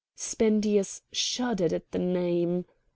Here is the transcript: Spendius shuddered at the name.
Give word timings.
Spendius 0.15 1.03
shuddered 1.11 1.71
at 1.71 1.91
the 1.91 1.99
name. 1.99 2.65